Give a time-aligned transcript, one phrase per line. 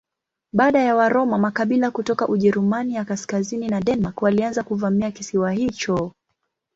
[0.53, 6.13] Baada ya Waroma makabila kutoka Ujerumani ya kaskazini na Denmark walianza kuvamia kisiwa hicho.